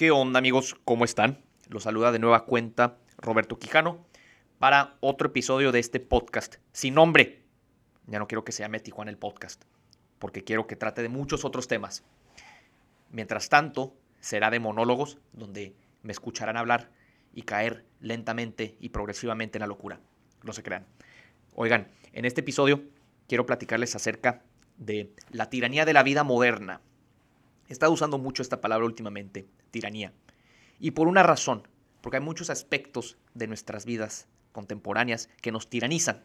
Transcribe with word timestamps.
¿Qué 0.00 0.10
onda 0.10 0.38
amigos? 0.38 0.76
¿Cómo 0.86 1.04
están? 1.04 1.44
Los 1.68 1.82
saluda 1.82 2.10
de 2.10 2.18
nueva 2.18 2.46
cuenta 2.46 2.96
Roberto 3.18 3.58
Quijano 3.58 4.06
para 4.58 4.96
otro 5.00 5.28
episodio 5.28 5.72
de 5.72 5.78
este 5.78 6.00
podcast 6.00 6.54
sin 6.72 6.94
nombre. 6.94 7.42
Ya 8.06 8.18
no 8.18 8.26
quiero 8.26 8.42
que 8.42 8.52
se 8.52 8.62
llame 8.62 8.80
Tijuana 8.80 9.10
el 9.10 9.18
podcast, 9.18 9.62
porque 10.18 10.42
quiero 10.42 10.66
que 10.66 10.74
trate 10.74 11.02
de 11.02 11.10
muchos 11.10 11.44
otros 11.44 11.68
temas. 11.68 12.02
Mientras 13.10 13.50
tanto, 13.50 13.94
será 14.20 14.48
de 14.48 14.58
monólogos 14.58 15.18
donde 15.34 15.76
me 16.02 16.12
escucharán 16.12 16.56
hablar 16.56 16.88
y 17.34 17.42
caer 17.42 17.84
lentamente 18.00 18.78
y 18.80 18.88
progresivamente 18.88 19.58
en 19.58 19.60
la 19.60 19.66
locura. 19.66 20.00
No 20.42 20.54
se 20.54 20.62
crean. 20.62 20.86
Oigan, 21.54 21.88
en 22.14 22.24
este 22.24 22.40
episodio 22.40 22.84
quiero 23.28 23.44
platicarles 23.44 23.94
acerca 23.94 24.44
de 24.78 25.12
la 25.30 25.50
tiranía 25.50 25.84
de 25.84 25.92
la 25.92 26.02
vida 26.02 26.24
moderna. 26.24 26.80
He 27.70 27.72
estado 27.72 27.92
usando 27.92 28.18
mucho 28.18 28.42
esta 28.42 28.60
palabra 28.60 28.84
últimamente, 28.84 29.46
tiranía. 29.70 30.12
Y 30.80 30.90
por 30.90 31.06
una 31.06 31.22
razón, 31.22 31.68
porque 32.00 32.16
hay 32.16 32.22
muchos 32.22 32.50
aspectos 32.50 33.16
de 33.34 33.46
nuestras 33.46 33.84
vidas 33.84 34.26
contemporáneas 34.50 35.30
que 35.40 35.52
nos 35.52 35.70
tiranizan. 35.70 36.24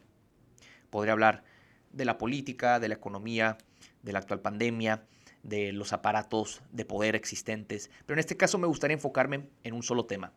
Podría 0.89 1.13
hablar 1.13 1.43
de 1.91 2.03
la 2.03 2.17
política, 2.17 2.79
de 2.79 2.87
la 2.87 2.95
economía, 2.95 3.59
de 4.01 4.11
la 4.11 4.17
actual 4.17 4.41
pandemia, 4.41 5.05
de 5.43 5.71
los 5.71 5.93
aparatos 5.93 6.63
de 6.71 6.83
poder 6.83 7.15
existentes, 7.15 7.91
pero 8.07 8.15
en 8.15 8.21
este 8.21 8.37
caso 8.37 8.57
me 8.57 8.65
gustaría 8.65 8.95
enfocarme 8.95 9.47
en 9.63 9.75
un 9.75 9.83
solo 9.83 10.07
tema, 10.07 10.33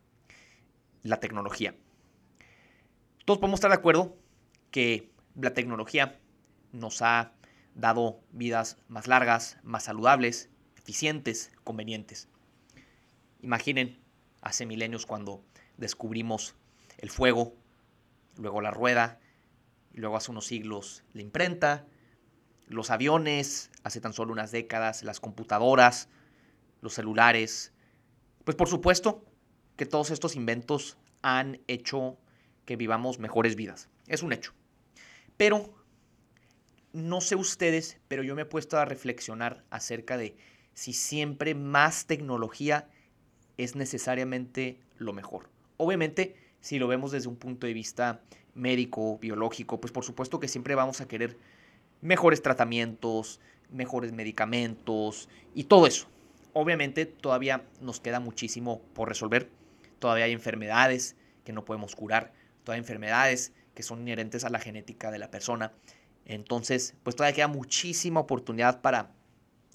la 1.02 1.20
tecnología. 1.20 1.75
Todos 3.25 3.38
podemos 3.38 3.56
estar 3.56 3.70
de 3.70 3.78
acuerdo 3.78 4.19
que 4.70 5.11
la 5.34 5.55
tecnología 5.55 6.20
nos 6.72 7.00
ha 7.00 7.33
dado 7.75 8.20
vidas 8.30 8.77
más 8.88 9.06
largas, 9.06 9.56
más 9.62 9.84
saludables, 9.84 10.50
eficientes, 10.88 11.52
convenientes. 11.65 12.28
Imaginen 13.42 13.98
hace 14.41 14.65
milenios 14.65 15.05
cuando 15.05 15.45
descubrimos 15.77 16.55
el 16.97 17.11
fuego, 17.11 17.55
luego 18.39 18.62
la 18.62 18.70
rueda, 18.70 19.20
luego 19.92 20.16
hace 20.16 20.31
unos 20.31 20.47
siglos 20.47 21.05
la 21.12 21.20
imprenta, 21.20 21.84
los 22.69 22.89
aviones, 22.89 23.70
hace 23.83 24.00
tan 24.00 24.14
solo 24.14 24.33
unas 24.33 24.50
décadas 24.50 25.03
las 25.03 25.20
computadoras, 25.20 26.09
los 26.81 26.94
celulares. 26.94 27.75
Pues 28.44 28.56
por 28.56 28.70
supuesto 28.70 29.22
que 29.77 29.84
todos 29.84 30.11
estos 30.11 30.36
inventos 30.36 30.97
han 31.20 31.61
hecho 31.69 32.16
que 32.64 32.77
vivamos 32.77 33.19
mejores 33.19 33.56
vidas. 33.56 33.91
Es 34.06 34.22
un 34.22 34.33
hecho. 34.33 34.55
Pero 35.36 35.70
no 36.94 37.20
sé 37.20 37.36
ustedes, 37.36 37.98
pero 38.09 38.22
yo 38.22 38.34
me 38.34 38.42
he 38.42 38.47
puesto 38.47 38.78
a 38.78 38.86
reflexionar 38.86 39.66
acerca 39.69 40.16
de 40.16 40.34
si 40.79 40.93
siempre 40.93 41.57
más 41.57 42.07
tecnología 42.07 42.89
es 43.57 43.75
necesariamente 43.75 44.79
lo 44.97 45.12
mejor. 45.12 45.51
Obviamente, 45.77 46.37
si 46.61 46.79
lo 46.79 46.87
vemos 46.87 47.11
desde 47.11 47.29
un 47.29 47.34
punto 47.34 47.67
de 47.67 47.73
vista 47.73 48.21
médico, 48.55 49.19
biológico, 49.19 49.81
pues 49.81 49.93
por 49.93 50.05
supuesto 50.05 50.39
que 50.39 50.47
siempre 50.47 50.77
vamos 50.77 51.01
a 51.01 51.09
querer 51.09 51.37
mejores 52.01 52.43
tratamientos, 52.43 53.41
mejores 53.73 54.12
medicamentos 54.12 55.29
y 55.53 55.65
todo 55.65 55.84
eso. 55.89 56.06
Obviamente 56.53 57.06
todavía 57.06 57.65
nos 57.81 57.99
queda 57.99 58.21
muchísimo 58.21 58.81
por 58.95 59.09
resolver. 59.09 59.51
Todavía 59.99 60.27
hay 60.27 60.33
enfermedades 60.33 61.17
que 61.43 61.53
no 61.53 61.65
podemos 61.65 61.97
curar, 61.97 62.33
todavía 62.62 62.79
hay 62.79 62.84
enfermedades 62.84 63.53
que 63.75 63.83
son 63.83 64.03
inherentes 64.03 64.45
a 64.45 64.49
la 64.49 64.61
genética 64.61 65.11
de 65.11 65.19
la 65.19 65.33
persona. 65.33 65.73
Entonces, 66.25 66.95
pues 67.03 67.17
todavía 67.17 67.34
queda 67.34 67.49
muchísima 67.49 68.21
oportunidad 68.21 68.81
para 68.81 69.17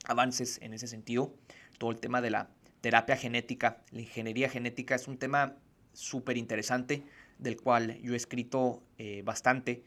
avances 0.03 0.59
en 0.61 0.73
ese 0.73 0.87
sentido. 0.87 1.33
Todo 1.77 1.91
el 1.91 1.99
tema 1.99 2.21
de 2.21 2.31
la 2.31 2.49
terapia 2.81 3.15
genética, 3.15 3.81
la 3.91 4.01
ingeniería 4.01 4.49
genética 4.49 4.95
es 4.95 5.07
un 5.07 5.17
tema 5.17 5.55
súper 5.93 6.37
interesante 6.37 7.03
del 7.37 7.59
cual 7.59 7.99
yo 8.01 8.13
he 8.13 8.17
escrito 8.17 8.83
eh, 8.97 9.21
bastante. 9.23 9.83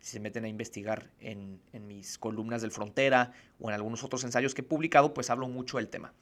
Si 0.00 0.12
se 0.12 0.20
meten 0.20 0.44
a 0.44 0.48
investigar 0.48 1.10
en, 1.20 1.60
mis 1.86 2.18
columnas 2.18 2.62
del 2.62 2.70
Frontera 2.70 3.32
o 3.58 3.68
en 3.68 3.74
algunos 3.74 4.02
otros 4.02 4.24
ensayos 4.24 4.54
que 4.54 4.62
he 4.62 4.64
publicado, 4.64 5.12
pues 5.12 5.28
hablo 5.28 5.48
mucho 5.48 5.76
del 5.76 5.88
tema. 5.88 6.14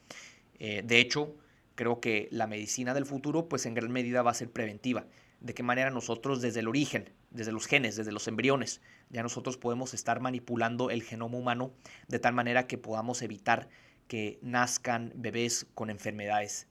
Eh, 0.58 0.82
de 0.84 0.98
hecho, 0.98 1.36
creo 1.76 2.00
que 2.00 2.28
la 2.32 2.48
medicina 2.48 2.92
del 2.92 3.06
futuro, 3.06 3.48
pues 3.48 3.66
en 3.66 3.74
gran 3.74 3.92
medida 3.92 4.22
va 4.22 4.32
a 4.32 4.34
ser 4.34 4.50
preventiva. 4.50 5.06
De 5.40 5.54
qué 5.54 5.62
manera 5.62 5.90
nosotros 5.90 6.40
desde 6.40 6.60
el 6.60 6.66
origen, 6.66 7.12
desde 7.30 7.52
los 7.52 7.66
genes, 7.66 7.96
desde 7.96 8.12
los 8.12 8.26
embriones, 8.28 8.80
ya 9.10 9.22
nosotros 9.22 9.56
podemos 9.56 9.94
estar 9.94 10.20
manipulando 10.20 10.90
el 10.90 11.02
genoma 11.02 11.38
humano 11.38 11.72
de 12.08 12.18
tal 12.18 12.34
manera 12.34 12.66
que 12.66 12.78
podamos 12.78 13.22
evitar 13.22 13.68
que 14.06 14.38
nazcan 14.42 15.12
bebés 15.14 15.66
con 15.74 15.90
enfermedades 15.90 16.66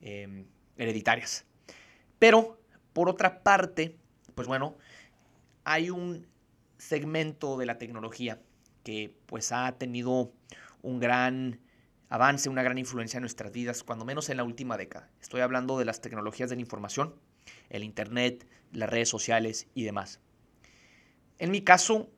em, 0.00 0.46
hereditarias. 0.76 1.46
Pero, 2.18 2.60
por 2.92 3.08
otra 3.08 3.42
parte, 3.42 3.96
pues 4.34 4.48
bueno, 4.48 4.76
hay 5.64 5.90
un 5.90 6.26
segmento 6.78 7.56
de 7.56 7.66
la 7.66 7.78
tecnología 7.78 8.40
que 8.82 9.14
pues 9.26 9.52
ha 9.52 9.70
tenido 9.78 10.32
un 10.82 10.98
gran 10.98 11.60
avance, 12.08 12.48
una 12.48 12.62
gran 12.62 12.78
influencia 12.78 13.18
en 13.18 13.22
nuestras 13.22 13.52
vidas, 13.52 13.84
cuando 13.84 14.04
menos 14.04 14.28
en 14.30 14.36
la 14.36 14.44
última 14.44 14.76
década. 14.76 15.08
Estoy 15.20 15.42
hablando 15.42 15.78
de 15.78 15.84
las 15.84 16.00
tecnologías 16.00 16.50
de 16.50 16.56
la 16.56 16.62
información, 16.62 17.14
el 17.68 17.84
Internet, 17.84 18.46
las 18.72 18.90
redes 18.90 19.08
sociales 19.08 19.66
y 19.74 19.84
demás. 19.84 20.20
En 21.38 21.50
mi 21.50 21.62
caso, 21.62 22.10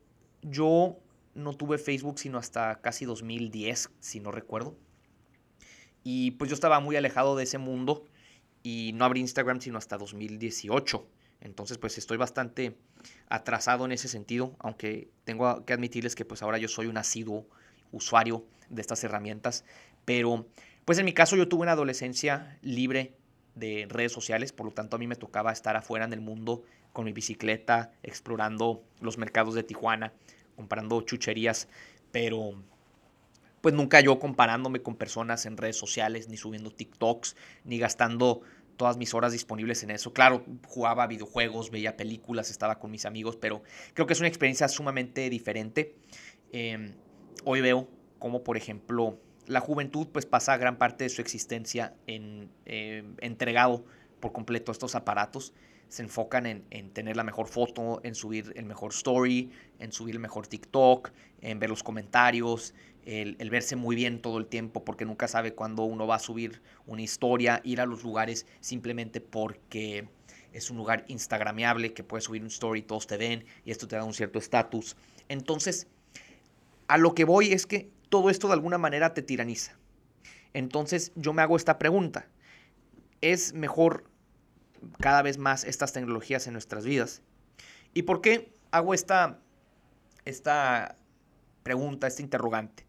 yo 0.42 0.98
no 1.34 1.54
tuve 1.54 1.78
Facebook 1.78 2.18
sino 2.18 2.38
hasta 2.38 2.80
casi 2.80 3.04
2010, 3.04 3.90
si 4.00 4.20
no 4.20 4.32
recuerdo. 4.32 4.76
Y 6.04 6.32
pues 6.32 6.50
yo 6.50 6.54
estaba 6.54 6.80
muy 6.80 6.96
alejado 6.96 7.36
de 7.36 7.44
ese 7.44 7.58
mundo 7.58 8.04
y 8.62 8.92
no 8.94 9.04
abrí 9.04 9.20
Instagram 9.20 9.60
sino 9.60 9.78
hasta 9.78 9.96
2018. 9.98 11.06
Entonces 11.40 11.78
pues 11.78 11.98
estoy 11.98 12.16
bastante 12.16 12.76
atrasado 13.28 13.84
en 13.84 13.92
ese 13.92 14.08
sentido, 14.08 14.56
aunque 14.58 15.10
tengo 15.24 15.64
que 15.64 15.72
admitirles 15.72 16.14
que 16.14 16.24
pues 16.24 16.42
ahora 16.42 16.58
yo 16.58 16.68
soy 16.68 16.86
un 16.86 16.96
asiduo 16.96 17.46
usuario 17.90 18.44
de 18.68 18.80
estas 18.80 19.02
herramientas. 19.04 19.64
Pero 20.04 20.46
pues 20.84 20.98
en 20.98 21.04
mi 21.04 21.12
caso 21.12 21.36
yo 21.36 21.48
tuve 21.48 21.62
una 21.62 21.72
adolescencia 21.72 22.58
libre 22.62 23.16
de 23.54 23.86
redes 23.88 24.12
sociales, 24.12 24.52
por 24.52 24.66
lo 24.66 24.72
tanto 24.72 24.96
a 24.96 24.98
mí 24.98 25.06
me 25.06 25.16
tocaba 25.16 25.52
estar 25.52 25.76
afuera 25.76 26.04
en 26.04 26.12
el 26.12 26.20
mundo 26.20 26.62
con 26.92 27.04
mi 27.04 27.12
bicicleta, 27.12 27.92
explorando 28.02 28.82
los 29.00 29.18
mercados 29.18 29.54
de 29.54 29.62
Tijuana, 29.62 30.12
comprando 30.56 31.00
chucherías, 31.02 31.68
pero 32.10 32.54
pues 33.60 33.74
nunca 33.74 34.00
yo 34.00 34.18
comparándome 34.18 34.82
con 34.82 34.96
personas 34.96 35.46
en 35.46 35.56
redes 35.56 35.76
sociales, 35.76 36.28
ni 36.28 36.36
subiendo 36.36 36.70
TikToks, 36.70 37.36
ni 37.64 37.78
gastando 37.78 38.42
todas 38.76 38.96
mis 38.96 39.14
horas 39.14 39.32
disponibles 39.32 39.82
en 39.84 39.92
eso. 39.92 40.12
Claro, 40.12 40.44
jugaba 40.66 41.06
videojuegos, 41.06 41.70
veía 41.70 41.96
películas, 41.96 42.50
estaba 42.50 42.78
con 42.78 42.90
mis 42.90 43.06
amigos, 43.06 43.36
pero 43.36 43.62
creo 43.94 44.06
que 44.06 44.14
es 44.14 44.18
una 44.18 44.28
experiencia 44.28 44.68
sumamente 44.68 45.30
diferente. 45.30 45.94
Em, 46.52 46.94
hoy 47.44 47.60
veo 47.60 47.88
como, 48.18 48.42
por 48.42 48.56
ejemplo, 48.56 49.18
la 49.52 49.60
juventud 49.60 50.08
pues 50.12 50.26
pasa 50.26 50.56
gran 50.56 50.78
parte 50.78 51.04
de 51.04 51.10
su 51.10 51.20
existencia 51.20 51.94
en, 52.06 52.50
em, 52.64 53.14
entregado 53.20 53.84
por 54.20 54.32
completo 54.32 54.70
a 54.70 54.74
estos 54.74 54.94
aparatos 54.94 55.52
se 55.92 56.00
enfocan 56.00 56.46
en, 56.46 56.90
tener 56.94 57.18
la 57.18 57.22
mejor 57.22 57.48
foto, 57.48 58.00
en 58.02 58.14
subir 58.14 58.54
el 58.56 58.64
mejor 58.64 58.92
story, 58.92 59.50
en 59.78 59.92
subir 59.92 60.14
el 60.14 60.20
mejor 60.22 60.46
TikTok, 60.46 61.10
en 61.42 61.58
ver 61.58 61.68
los 61.68 61.82
comentarios, 61.82 62.72
el, 63.04 63.50
verse 63.50 63.76
muy 63.76 63.94
bien 63.94 64.22
todo 64.22 64.38
el 64.38 64.46
tiempo, 64.46 64.86
porque 64.86 65.04
nunca 65.04 65.28
sabe 65.28 65.52
cuándo 65.52 65.82
uno 65.82 66.06
va 66.06 66.14
a 66.14 66.18
subir 66.18 66.62
una 66.86 67.02
historia, 67.02 67.60
ir 67.62 67.78
a 67.78 67.84
los 67.84 68.04
lugares 68.04 68.46
simplemente 68.60 69.20
porque 69.20 70.08
es 70.54 70.70
un 70.70 70.78
lugar 70.78 71.04
instagrameable, 71.08 71.92
que 71.92 72.02
puedes 72.02 72.24
subir 72.24 72.40
un 72.40 72.48
story, 72.48 72.80
todos 72.80 73.06
te 73.06 73.18
ven 73.18 73.44
y 73.66 73.70
esto 73.70 73.86
te 73.86 73.96
da 73.96 74.04
un 74.04 74.14
cierto 74.14 74.38
estatus. 74.38 74.96
Entonces, 75.28 75.88
a 76.88 76.96
lo 76.96 77.14
que 77.14 77.26
voy 77.26 77.52
es 77.52 77.66
que 77.66 77.90
todo 78.12 78.28
esto 78.28 78.48
de 78.48 78.52
alguna 78.52 78.76
manera 78.76 79.14
te 79.14 79.22
tiraniza. 79.22 79.72
Entonces 80.52 81.12
yo 81.16 81.32
me 81.32 81.40
hago 81.40 81.56
esta 81.56 81.78
pregunta. 81.78 82.28
¿Es 83.22 83.54
mejor 83.54 84.04
cada 85.00 85.22
vez 85.22 85.38
más 85.38 85.64
estas 85.64 85.94
tecnologías 85.94 86.46
en 86.46 86.52
nuestras 86.52 86.84
vidas. 86.84 87.22
¿Y 87.94 88.02
por 88.02 88.20
qué 88.20 88.52
hago 88.70 88.92
esta, 88.92 89.38
esta 90.26 90.96
pregunta, 91.62 92.06
este 92.06 92.22
interrogante? 92.22 92.86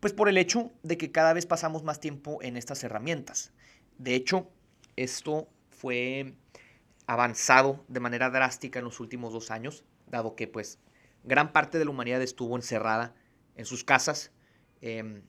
Pues 0.00 0.14
por 0.14 0.30
el 0.30 0.38
hecho 0.38 0.72
de 0.82 0.96
que 0.96 1.12
cada 1.12 1.34
vez 1.34 1.44
pasamos 1.44 1.82
más 1.82 2.00
tiempo 2.00 2.38
en 2.40 2.56
estas 2.56 2.82
herramientas. 2.82 3.52
De 3.98 4.14
hecho, 4.14 4.50
esto 4.96 5.48
fue 5.68 6.34
avanzado 7.06 7.84
de 7.88 8.00
manera 8.00 8.30
drástica 8.30 8.78
en 8.78 8.84
los 8.86 9.00
últimos 9.00 9.34
dos 9.34 9.50
años, 9.50 9.84
dado 10.06 10.34
que 10.34 10.48
pues 10.48 10.78
gran 11.24 11.52
parte 11.52 11.78
de 11.78 11.84
la 11.84 11.90
humanidad 11.90 12.22
estuvo 12.22 12.56
encerrada 12.56 13.14
en 13.54 13.64
sus 13.64 13.84
casas, 13.84 14.32
em, 14.82 15.22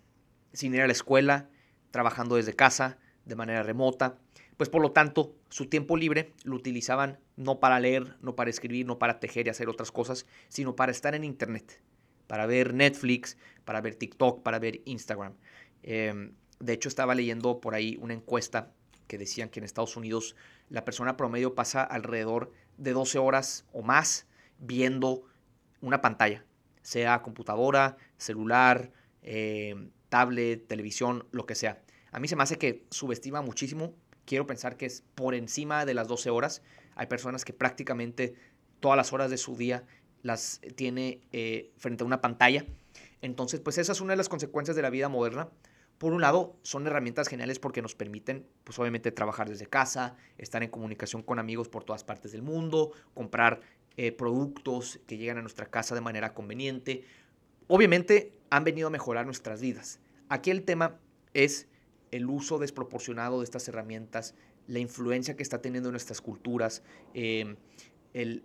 sin 0.52 0.76
ir 0.76 0.82
a 0.82 0.88
la 0.88 0.94
escuela, 0.94 1.50
trabajando 1.92 2.36
desde 2.36 2.54
casa, 2.54 2.98
de 3.26 3.36
manera 3.36 3.64
remota, 3.64 4.18
pues 4.58 4.70
por 4.70 4.82
lo 4.82 4.92
tanto 4.92 5.36
su 5.50 5.68
tiempo 5.68 5.98
libre 5.98 6.34
lo 6.44 6.56
utilizaban 6.56 7.20
no 7.38 7.60
para 7.60 7.80
leer, 7.80 8.18
no 8.22 8.36
para 8.36 8.50
escribir, 8.50 8.86
no 8.86 9.00
para 9.00 9.20
tejer 9.20 9.48
y 9.48 9.50
hacer 9.50 9.70
otras 9.70 9.92
cosas, 9.92 10.26
sino 10.50 10.76
para 10.76 10.92
estar 10.92 11.16
en 11.16 11.24
Internet, 11.24 11.82
para 12.28 12.46
ver 12.46 12.74
Netflix, 12.74 13.38
para 13.66 13.82
ver 13.82 13.96
TikTok, 13.96 14.44
para 14.44 14.60
ver 14.60 14.82
Instagram. 14.86 15.34
Em, 15.84 16.34
de 16.60 16.74
hecho 16.74 16.90
estaba 16.90 17.16
leyendo 17.16 17.60
por 17.60 17.76
ahí 17.76 17.98
una 18.02 18.14
encuesta 18.14 18.72
que 19.08 19.18
decían 19.18 19.50
que 19.50 19.60
en 19.60 19.66
Estados 19.66 19.98
Unidos 19.98 20.36
la 20.70 20.86
persona 20.86 21.18
promedio 21.18 21.56
pasa 21.56 21.84
alrededor 21.84 22.52
de 22.78 22.94
12 22.94 23.20
horas 23.20 23.66
o 23.74 23.82
más 23.82 24.28
viendo 24.60 25.24
una 25.82 26.02
pantalla, 26.02 26.46
sea 26.82 27.22
computadora, 27.22 27.98
celular, 28.18 28.92
eh, 29.24 29.90
tablet, 30.10 30.68
televisión, 30.68 31.28
lo 31.32 31.46
que 31.46 31.56
sea. 31.56 31.82
A 32.12 32.20
mí 32.20 32.28
se 32.28 32.36
me 32.36 32.44
hace 32.44 32.58
que 32.58 32.86
subestima 32.92 33.42
muchísimo. 33.42 33.96
Quiero 34.26 34.46
pensar 34.46 34.78
que 34.78 34.86
es 34.86 35.04
por 35.16 35.34
encima 35.34 35.86
de 35.86 35.94
las 35.94 36.08
12 36.08 36.30
horas. 36.30 36.62
Hay 36.96 37.08
personas 37.08 37.44
que 37.44 37.54
prácticamente 37.54 38.36
todas 38.80 38.98
las 38.98 39.12
horas 39.14 39.32
de 39.32 39.38
su 39.38 39.56
día 39.58 39.84
las 40.22 40.62
tiene 40.76 41.22
eh, 41.32 41.72
frente 41.78 42.04
a 42.04 42.08
una 42.08 42.22
pantalla. 42.22 42.66
Entonces, 43.22 43.60
pues 43.60 43.78
esa 43.78 43.92
es 43.92 44.02
una 44.02 44.14
de 44.14 44.18
las 44.18 44.30
consecuencias 44.30 44.76
de 44.76 44.82
la 44.82 44.90
vida 44.90 45.10
moderna. 45.10 45.50
Por 45.98 46.14
un 46.14 46.22
lado, 46.22 46.58
son 46.64 46.86
herramientas 46.86 47.28
geniales 47.28 47.60
porque 47.60 47.82
nos 47.82 47.96
permiten, 47.96 48.46
pues 48.64 48.78
obviamente, 48.80 49.12
trabajar 49.12 49.50
desde 49.50 49.68
casa, 49.68 50.18
estar 50.38 50.62
en 50.64 50.70
comunicación 50.70 51.24
con 51.24 51.40
amigos 51.40 51.70
por 51.70 51.84
todas 51.84 52.04
partes 52.04 52.32
del 52.32 52.42
mundo, 52.42 52.92
comprar 53.14 53.62
eh, 53.96 54.12
productos 54.12 55.00
que 55.08 55.18
llegan 55.18 55.38
a 55.38 55.42
nuestra 55.42 55.68
casa 55.68 55.96
de 55.96 56.02
manera 56.02 56.34
conveniente. 56.34 57.06
Obviamente, 57.68 58.34
han 58.50 58.64
venido 58.64 58.88
a 58.88 58.92
mejorar 58.92 59.26
nuestras 59.26 59.62
vidas. 59.62 60.00
Aquí 60.30 60.52
el 60.52 60.64
tema 60.64 61.00
es 61.34 61.68
el 62.12 62.28
uso 62.28 62.60
desproporcionado 62.60 63.40
de 63.40 63.46
estas 63.46 63.68
herramientas, 63.68 64.36
la 64.68 64.80
influencia 64.80 65.36
que 65.36 65.44
está 65.44 65.62
teniendo 65.62 65.90
en 65.90 65.94
nuestras 65.94 66.22
culturas, 66.22 66.84
eh, 67.14 67.56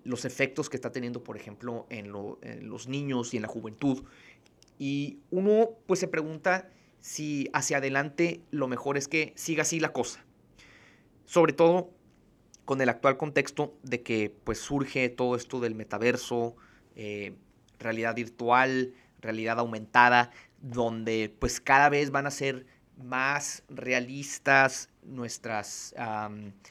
los 0.04 0.24
efectos 0.24 0.70
que 0.70 0.76
está 0.76 0.92
teniendo, 0.92 1.22
por 1.22 1.36
ejemplo, 1.36 1.86
en, 1.90 2.10
los 2.10 2.88
niños 2.88 3.34
y 3.34 3.36
en 3.36 3.42
la 3.42 3.48
juventud. 3.48 4.04
Y 4.78 5.18
uno 5.30 5.70
pues 5.86 6.00
se 6.00 6.08
pregunta 6.08 6.70
si 7.00 7.50
hacia 7.52 7.78
adelante 7.78 8.40
lo 8.50 8.68
mejor 8.68 8.96
es 8.96 9.08
que 9.08 9.32
siga 9.36 9.62
así 9.62 9.80
la 9.80 9.92
cosa. 9.92 10.24
Sobre 11.26 11.52
todo 11.52 11.90
con 12.64 12.80
el 12.80 12.88
actual 12.88 13.16
contexto 13.16 13.76
de 13.82 14.02
que 14.02 14.34
pues 14.44 14.58
surge 14.58 15.08
todo 15.10 15.36
esto 15.36 15.60
del 15.60 15.74
metaverso, 15.74 16.56
eh, 16.96 17.34
realidad 17.78 18.14
virtual, 18.14 18.94
realidad 19.20 19.58
aumentada, 19.58 20.30
donde 20.60 21.34
pues 21.38 21.60
cada 21.60 21.88
vez 21.88 22.10
van 22.10 22.26
a 22.26 22.30
ser 22.30 22.66
más 22.96 23.62
realistas 23.68 24.90
nuestras 25.02 25.94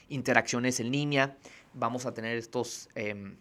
interacciones 0.08 0.78
en 0.80 0.92
línea 0.92 1.36
vamos 1.78 2.06
a 2.06 2.14
tener 2.14 2.36
estos 2.36 2.88
em, 2.94 3.36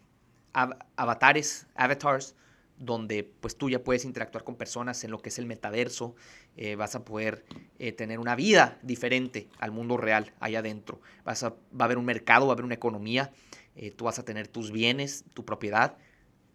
avatares, 0.95 1.68
avatars, 1.75 2.36
donde 2.77 3.24
pues 3.24 3.57
tú 3.57 3.69
ya 3.69 3.83
puedes 3.83 4.06
interactuar 4.06 4.44
con 4.44 4.56
personas 4.56 5.04
en 5.04 5.09
lo 5.09 5.19
que 5.19 5.30
es 5.30 5.39
el 5.39 5.48
metaverso, 5.48 6.15
eh, 6.56 6.75
vas 6.75 6.94
a 6.94 7.04
poder 7.04 7.44
eh, 7.80 7.92
tener 7.92 8.19
una 8.19 8.36
vida 8.36 8.77
diferente 8.83 9.48
al 9.57 9.71
mundo 9.71 9.98
real 9.98 10.31
allá 10.39 10.59
adentro, 10.59 11.01
vas 11.24 11.42
a, 11.44 11.50
va 11.50 11.81
a 11.81 11.83
haber 11.86 11.98
un 11.98 12.06
mercado, 12.06 12.45
va 12.45 12.51
a 12.51 12.54
haber 12.54 12.65
una 12.65 12.75
economía, 12.75 13.31
eh, 13.75 13.89
tú 13.92 14.06
vas 14.06 14.19
a 14.19 14.25
tener 14.25 14.48
tus 14.48 14.71
bienes, 14.71 15.25
tu 15.33 15.44
propiedad. 15.44 15.98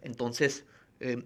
Entonces, 0.00 0.64
em, 1.00 1.24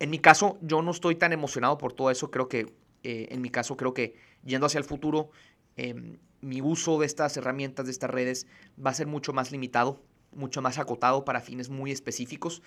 en 0.00 0.10
mi 0.10 0.18
caso, 0.18 0.58
yo 0.62 0.82
no 0.82 0.90
estoy 0.90 1.14
tan 1.14 1.32
emocionado 1.32 1.78
por 1.78 1.92
todo 1.92 2.10
eso, 2.10 2.30
creo 2.30 2.48
que, 2.48 2.74
en 3.02 3.40
mi 3.40 3.50
caso, 3.50 3.76
creo 3.76 3.94
que 3.94 4.14
yendo 4.44 4.66
hacia 4.66 4.78
el 4.78 4.84
futuro, 4.84 5.30
em, 5.76 6.18
mi 6.40 6.62
uso 6.62 6.98
de 6.98 7.06
estas 7.06 7.36
herramientas, 7.36 7.84
de 7.86 7.92
estas 7.92 8.10
redes, 8.10 8.46
va 8.84 8.90
a 8.90 8.94
ser 8.94 9.06
mucho 9.06 9.32
más 9.32 9.52
limitado, 9.52 10.02
mucho 10.32 10.62
más 10.62 10.78
acotado 10.78 11.24
para 11.24 11.40
fines 11.40 11.68
muy 11.68 11.90
específicos 11.90 12.62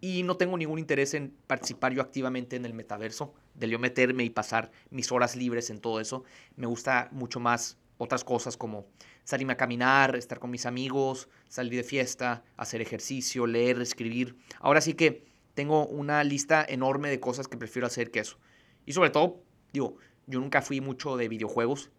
y 0.00 0.22
no 0.22 0.36
tengo 0.36 0.56
ningún 0.56 0.78
interés 0.78 1.14
en 1.14 1.34
participar 1.46 1.92
yo 1.92 2.02
activamente 2.02 2.56
en 2.56 2.64
el 2.64 2.74
metaverso, 2.74 3.34
de 3.54 3.68
yo 3.68 3.78
meterme 3.78 4.22
y 4.24 4.30
pasar 4.30 4.70
mis 4.90 5.10
horas 5.10 5.34
libres 5.34 5.70
en 5.70 5.80
todo 5.80 5.98
eso. 5.98 6.24
Me 6.56 6.66
gusta 6.66 7.08
mucho 7.10 7.40
más 7.40 7.78
otras 7.98 8.22
cosas 8.22 8.56
como 8.56 8.86
salirme 9.24 9.54
a 9.54 9.56
caminar, 9.56 10.14
estar 10.14 10.38
con 10.38 10.50
mis 10.50 10.66
amigos, 10.66 11.28
salir 11.48 11.74
de 11.74 11.82
fiesta, 11.82 12.44
hacer 12.56 12.80
ejercicio, 12.80 13.46
leer, 13.46 13.80
escribir. 13.80 14.36
Ahora 14.60 14.80
sí 14.80 14.94
que 14.94 15.24
tengo 15.56 15.86
una 15.88 16.22
lista 16.22 16.64
enorme 16.68 17.08
de 17.08 17.18
cosas 17.18 17.48
que 17.48 17.56
prefiero 17.56 17.88
hacer 17.88 18.12
que 18.12 18.20
eso. 18.20 18.38
Y 18.84 18.92
sobre 18.92 19.10
todo, 19.10 19.42
digo, 19.72 19.96
yo 20.28 20.38
nunca 20.38 20.62
fui 20.62 20.80
mucho 20.80 21.16
de 21.16 21.28
videojuegos, 21.28 21.90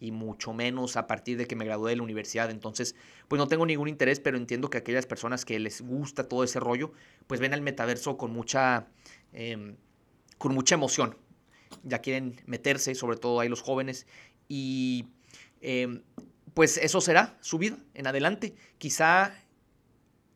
y 0.00 0.10
mucho 0.10 0.52
menos 0.52 0.96
a 0.96 1.06
partir 1.06 1.38
de 1.38 1.46
que 1.46 1.56
me 1.56 1.64
gradué 1.64 1.92
de 1.92 1.96
la 1.96 2.02
universidad. 2.02 2.50
Entonces, 2.50 2.94
pues 3.28 3.38
no 3.38 3.48
tengo 3.48 3.64
ningún 3.64 3.88
interés, 3.88 4.20
pero 4.20 4.36
entiendo 4.36 4.68
que 4.68 4.78
aquellas 4.78 5.06
personas 5.06 5.44
que 5.44 5.58
les 5.58 5.80
gusta 5.80 6.28
todo 6.28 6.44
ese 6.44 6.60
rollo, 6.60 6.92
pues 7.26 7.40
ven 7.40 7.54
al 7.54 7.62
metaverso 7.62 8.16
con 8.16 8.32
mucha, 8.32 8.88
em, 9.32 9.76
con 10.38 10.54
mucha 10.54 10.74
emoción. 10.74 11.16
Ya 11.82 12.00
quieren 12.00 12.40
meterse, 12.46 12.94
sobre 12.94 13.16
todo 13.16 13.40
ahí 13.40 13.48
los 13.48 13.62
jóvenes, 13.62 14.06
y 14.48 15.06
em, 15.62 16.02
pues 16.54 16.76
eso 16.76 17.00
será 17.00 17.38
su 17.40 17.58
vida 17.58 17.78
en 17.94 18.06
adelante. 18.06 18.54
Quizá 18.78 19.34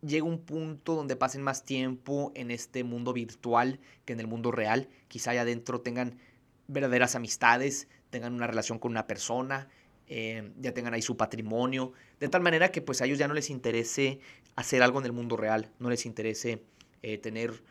llegue 0.02 0.22
un 0.22 0.38
punto 0.38 0.94
donde 0.94 1.16
pasen 1.16 1.42
más 1.42 1.64
tiempo 1.64 2.32
en 2.34 2.50
este 2.50 2.84
mundo 2.84 3.12
virtual 3.12 3.80
que 4.04 4.12
en 4.12 4.20
el 4.20 4.26
mundo 4.26 4.50
real. 4.50 4.88
Quizá 5.08 5.32
allá 5.32 5.42
adentro 5.42 5.80
tengan 5.80 6.18
verdaderas 6.68 7.14
amistades, 7.14 7.88
tengan 8.10 8.34
una 8.34 8.46
relación 8.46 8.78
con 8.78 8.90
una 8.92 9.06
persona, 9.06 9.68
eh, 10.06 10.52
ya 10.58 10.72
tengan 10.72 10.94
ahí 10.94 11.02
su 11.02 11.16
patrimonio, 11.16 11.92
de 12.18 12.28
tal 12.28 12.42
manera 12.42 12.70
que 12.72 12.82
pues 12.82 13.00
a 13.00 13.06
ellos 13.06 13.18
ya 13.18 13.28
no 13.28 13.34
les 13.34 13.50
interese 13.50 14.20
hacer 14.56 14.82
algo 14.82 14.98
en 14.98 15.06
el 15.06 15.12
mundo 15.12 15.36
real, 15.36 15.70
no 15.78 15.88
les 15.88 16.06
interese 16.06 16.64
eh, 17.02 17.18
tener 17.18 17.62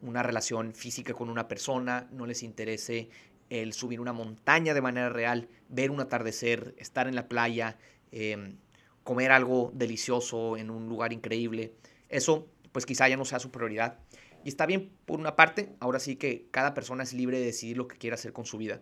una 0.00 0.22
relación 0.22 0.74
física 0.74 1.14
con 1.14 1.28
una 1.30 1.48
persona, 1.48 2.08
no 2.10 2.26
les 2.26 2.42
interese 2.42 3.08
el 3.50 3.74
subir 3.74 4.00
una 4.00 4.12
montaña 4.12 4.74
de 4.74 4.80
manera 4.80 5.10
real, 5.10 5.48
ver 5.68 5.90
un 5.90 6.00
atardecer, 6.00 6.74
estar 6.78 7.06
en 7.06 7.14
la 7.14 7.28
playa, 7.28 7.76
em, 8.10 8.56
comer 9.04 9.32
algo 9.32 9.70
delicioso 9.74 10.56
en 10.56 10.70
un 10.70 10.88
lugar 10.88 11.12
increíble. 11.12 11.72
Eso 12.08 12.48
pues 12.72 12.86
quizá 12.86 13.08
ya 13.08 13.16
no 13.16 13.24
sea 13.24 13.38
su 13.38 13.50
prioridad. 13.50 13.98
Y 14.44 14.48
está 14.48 14.66
bien 14.66 14.90
por 15.06 15.20
una 15.20 15.36
parte, 15.36 15.74
ahora 15.78 16.00
sí 16.00 16.16
que 16.16 16.48
cada 16.50 16.74
persona 16.74 17.02
es 17.02 17.12
libre 17.12 17.38
de 17.38 17.46
decidir 17.46 17.76
lo 17.76 17.86
que 17.86 17.98
quiera 17.98 18.14
hacer 18.14 18.32
con 18.32 18.44
su 18.44 18.58
vida. 18.58 18.80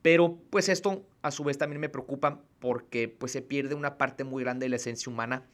Pero 0.00 0.38
pues 0.50 0.68
esto 0.68 1.06
a 1.22 1.30
su 1.30 1.44
vez 1.44 1.58
también 1.58 1.80
me 1.80 1.88
preocupa 1.88 2.42
porque 2.58 3.08
pues 3.08 3.32
se 3.32 3.42
pierde 3.42 3.74
una 3.74 3.98
parte 3.98 4.24
muy 4.24 4.42
grande 4.42 4.64
de 4.66 4.70
la 4.70 4.76
esencia 4.76 5.12
humana. 5.12 5.46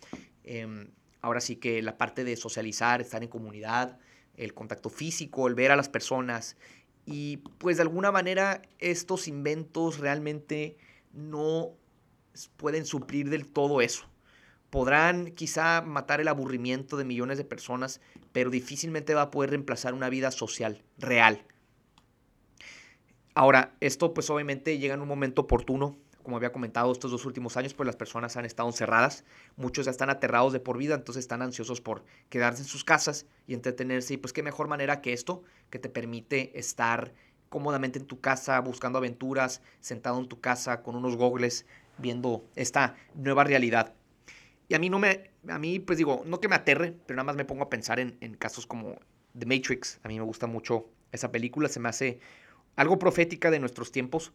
Em, 0.44 0.90
ahora 1.20 1.40
sí 1.40 1.56
que 1.56 1.82
la 1.82 1.98
parte 1.98 2.24
de 2.24 2.36
socializar, 2.36 3.00
estar 3.00 3.22
en 3.22 3.28
comunidad, 3.28 3.98
el 4.36 4.54
contacto 4.54 4.88
físico, 4.88 5.48
el 5.48 5.54
ver 5.54 5.70
a 5.72 5.76
las 5.76 5.88
personas. 5.88 6.56
Y 7.04 7.38
pues 7.58 7.76
de 7.76 7.82
alguna 7.82 8.12
manera 8.12 8.62
estos 8.78 9.28
inventos 9.28 9.98
realmente 9.98 10.76
no 11.12 11.72
pueden 12.56 12.86
suplir 12.86 13.30
del 13.30 13.46
todo 13.46 13.80
eso. 13.80 14.04
Podrán 14.70 15.32
quizá 15.32 15.80
matar 15.80 16.20
el 16.20 16.28
aburrimiento 16.28 16.96
de 16.96 17.04
millones 17.04 17.38
de 17.38 17.44
personas, 17.44 18.00
pero 18.32 18.50
difícilmente 18.50 19.14
va 19.14 19.22
a 19.22 19.30
poder 19.30 19.50
reemplazar 19.50 19.94
una 19.94 20.10
vida 20.10 20.30
social, 20.30 20.82
real, 20.98 21.44
Ahora, 23.38 23.72
esto 23.78 24.14
pues 24.14 24.30
obviamente 24.30 24.78
llega 24.78 24.94
en 24.94 25.00
un 25.00 25.06
momento 25.06 25.42
oportuno. 25.42 25.96
Como 26.24 26.36
había 26.36 26.50
comentado, 26.50 26.90
estos 26.90 27.12
dos 27.12 27.24
últimos 27.24 27.56
años, 27.56 27.72
pues 27.72 27.86
las 27.86 27.94
personas 27.94 28.36
han 28.36 28.44
estado 28.44 28.68
encerradas. 28.68 29.24
Muchos 29.54 29.84
ya 29.84 29.92
están 29.92 30.10
aterrados 30.10 30.52
de 30.52 30.58
por 30.58 30.76
vida, 30.76 30.96
entonces 30.96 31.22
están 31.22 31.40
ansiosos 31.40 31.80
por 31.80 32.02
quedarse 32.30 32.62
en 32.62 32.68
sus 32.68 32.82
casas 32.82 33.26
y 33.46 33.54
entretenerse. 33.54 34.14
Y 34.14 34.16
pues 34.16 34.32
qué 34.32 34.42
mejor 34.42 34.66
manera 34.66 35.00
que 35.00 35.12
esto, 35.12 35.44
que 35.70 35.78
te 35.78 35.88
permite 35.88 36.58
estar 36.58 37.14
cómodamente 37.48 38.00
en 38.00 38.06
tu 38.06 38.20
casa, 38.20 38.58
buscando 38.58 38.98
aventuras, 38.98 39.62
sentado 39.78 40.18
en 40.18 40.26
tu 40.26 40.40
casa 40.40 40.82
con 40.82 40.96
unos 40.96 41.14
gogles, 41.14 41.64
viendo 41.98 42.48
esta 42.54 42.96
nueva 43.14 43.44
realidad. 43.44 43.94
Y 44.68 44.74
a 44.74 44.78
mí 44.78 44.90
no 44.90 44.98
me, 44.98 45.30
a 45.48 45.58
mí 45.58 45.78
pues 45.78 45.98
digo, 45.98 46.22
no 46.26 46.40
que 46.40 46.48
me 46.48 46.56
aterre, 46.56 46.94
pero 47.06 47.16
nada 47.16 47.24
más 47.24 47.36
me 47.36 47.44
pongo 47.44 47.64
a 47.64 47.70
pensar 47.70 47.98
en, 48.00 48.16
casos 48.38 48.66
como 48.66 48.96
The 49.38 49.46
Matrix. 49.46 50.00
A 50.02 50.08
mí 50.08 50.18
me 50.18 50.24
gusta 50.24 50.46
mucho 50.46 50.88
esa 51.12 51.32
película, 51.32 51.68
se 51.68 51.80
me 51.80 51.88
hace 51.88 52.20
algo 52.76 52.98
profética 52.98 53.50
de 53.50 53.58
nuestros 53.58 53.90
tiempos, 53.90 54.32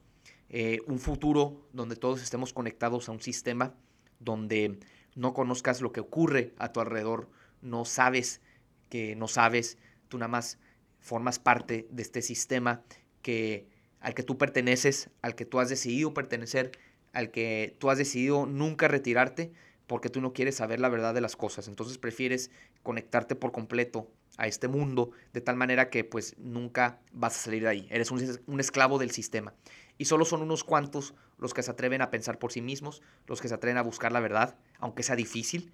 eh, 0.49 0.79
un 0.87 0.99
futuro 0.99 1.67
donde 1.71 1.95
todos 1.95 2.21
estemos 2.21 2.51
conectados 2.51 3.09
a 3.09 3.11
un 3.11 3.21
sistema, 3.21 3.75
donde 4.19 4.79
no 5.15 5.33
conozcas 5.33 5.81
lo 5.81 5.91
que 5.91 5.99
ocurre 5.99 6.53
a 6.57 6.71
tu 6.71 6.79
alrededor, 6.79 7.29
no 7.61 7.85
sabes 7.85 8.41
que 8.89 9.15
no 9.15 9.27
sabes, 9.27 9.77
tú 10.09 10.17
nada 10.17 10.27
más 10.29 10.59
formas 10.99 11.39
parte 11.39 11.87
de 11.91 12.01
este 12.01 12.21
sistema 12.21 12.83
que, 13.21 13.67
al 13.99 14.13
que 14.13 14.23
tú 14.23 14.37
perteneces, 14.37 15.09
al 15.21 15.35
que 15.35 15.45
tú 15.45 15.59
has 15.59 15.69
decidido 15.69 16.13
pertenecer, 16.13 16.71
al 17.13 17.31
que 17.31 17.77
tú 17.79 17.89
has 17.89 17.97
decidido 17.97 18.45
nunca 18.45 18.87
retirarte 18.87 19.53
porque 19.87 20.09
tú 20.09 20.21
no 20.21 20.33
quieres 20.33 20.55
saber 20.55 20.79
la 20.79 20.89
verdad 20.89 21.13
de 21.13 21.21
las 21.21 21.35
cosas. 21.35 21.67
Entonces 21.67 21.97
prefieres 21.97 22.51
conectarte 22.81 23.35
por 23.35 23.51
completo 23.51 24.09
a 24.37 24.47
este 24.47 24.67
mundo 24.67 25.11
de 25.31 25.41
tal 25.41 25.55
manera 25.55 25.89
que 25.89 26.03
pues 26.03 26.35
nunca 26.37 26.99
vas 27.11 27.35
a 27.35 27.43
salir 27.43 27.63
de 27.63 27.69
ahí. 27.69 27.87
Eres 27.91 28.09
un, 28.11 28.59
esclavo 28.59 28.97
del 28.97 29.11
sistema. 29.11 29.53
Y 29.97 30.05
solo 30.05 30.25
son 30.25 30.41
unos 30.41 30.63
cuantos 30.63 31.13
los 31.37 31.53
que 31.53 31.61
se 31.61 31.71
atreven 31.71 32.01
a 32.01 32.09
pensar 32.09 32.39
por 32.39 32.51
sí 32.51 32.61
mismos, 32.61 33.01
los 33.27 33.41
que 33.41 33.47
se 33.47 33.53
atreven 33.53 33.77
a 33.77 33.83
buscar 33.83 34.11
la 34.11 34.19
verdad, 34.19 34.57
aunque 34.79 35.03
sea 35.03 35.15
difícil. 35.15 35.71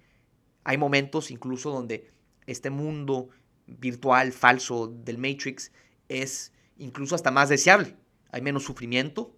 Hay 0.64 0.76
momentos 0.76 1.30
incluso 1.30 1.70
donde 1.70 2.10
este 2.46 2.68
mundo 2.68 3.30
virtual, 3.66 4.32
falso 4.32 4.88
del 4.88 5.16
Matrix 5.16 5.72
es 6.08 6.52
incluso 6.76 7.14
hasta 7.14 7.30
más 7.30 7.48
deseable. 7.48 7.96
Hay 8.30 8.42
menos 8.42 8.64
sufrimiento, 8.64 9.34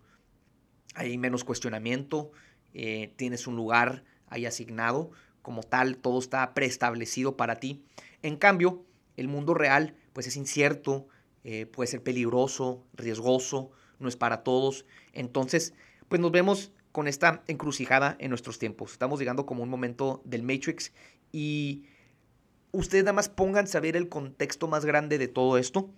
hay 1.02 1.18
menos 1.18 1.44
cuestionamiento 1.44 2.32
eh, 2.74 3.12
tienes 3.16 3.46
un 3.46 3.56
lugar 3.56 4.04
ahí 4.28 4.46
asignado, 4.46 5.10
como 5.42 5.62
tal, 5.62 5.96
todo 5.98 6.18
está 6.18 6.54
preestablecido 6.54 7.36
para 7.36 7.56
ti. 7.56 7.84
En 8.22 8.36
cambio, 8.36 8.84
el 9.16 9.28
mundo 9.28 9.54
real 9.54 9.94
pues 10.12 10.26
es 10.26 10.36
incierto, 10.36 11.08
eh, 11.44 11.66
puede 11.66 11.88
ser 11.88 12.02
peligroso, 12.02 12.84
riesgoso, 12.94 13.70
no 13.98 14.08
es 14.08 14.16
para 14.16 14.42
todos. 14.42 14.84
Entonces, 15.12 15.74
pues 16.08 16.20
nos 16.20 16.30
vemos 16.30 16.72
con 16.92 17.08
esta 17.08 17.42
encrucijada 17.46 18.16
en 18.18 18.28
nuestros 18.28 18.58
tiempos. 18.58 18.92
Estamos 18.92 19.18
llegando 19.18 19.46
como 19.46 19.62
un 19.62 19.68
momento 19.68 20.22
del 20.24 20.42
Matrix 20.42 20.92
y 21.32 21.84
ustedes 22.70 23.04
nada 23.04 23.14
más 23.14 23.28
pónganse 23.28 23.76
a 23.78 23.80
ver 23.80 23.96
el 23.96 24.08
contexto 24.08 24.68
más 24.68 24.84
grande 24.84 25.18
de 25.18 25.28
todo 25.28 25.58
esto. 25.58 25.90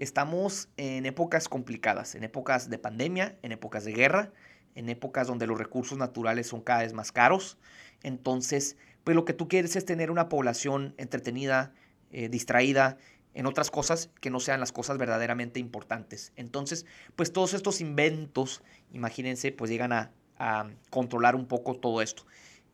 Estamos 0.00 0.70
en 0.78 1.04
épocas 1.04 1.46
complicadas, 1.46 2.14
en 2.14 2.24
épocas 2.24 2.70
de 2.70 2.78
pandemia, 2.78 3.36
en 3.42 3.52
épocas 3.52 3.84
de 3.84 3.92
guerra, 3.92 4.32
en 4.74 4.88
épocas 4.88 5.26
donde 5.26 5.46
los 5.46 5.58
recursos 5.58 5.98
naturales 5.98 6.46
son 6.46 6.62
cada 6.62 6.80
vez 6.80 6.94
más 6.94 7.12
caros. 7.12 7.58
Entonces, 8.02 8.78
pues 9.04 9.14
lo 9.14 9.26
que 9.26 9.34
tú 9.34 9.46
quieres 9.46 9.76
es 9.76 9.84
tener 9.84 10.10
una 10.10 10.30
población 10.30 10.94
entretenida, 10.96 11.74
eh, 12.12 12.30
distraída 12.30 12.96
en 13.34 13.44
otras 13.44 13.70
cosas 13.70 14.08
que 14.22 14.30
no 14.30 14.40
sean 14.40 14.58
las 14.58 14.72
cosas 14.72 14.96
verdaderamente 14.96 15.60
importantes. 15.60 16.32
Entonces, 16.34 16.86
pues 17.14 17.30
todos 17.30 17.52
estos 17.52 17.82
inventos, 17.82 18.62
imagínense, 18.92 19.52
pues 19.52 19.70
llegan 19.70 19.92
a, 19.92 20.12
a 20.38 20.70
controlar 20.88 21.36
un 21.36 21.46
poco 21.46 21.76
todo 21.76 22.00
esto. 22.00 22.24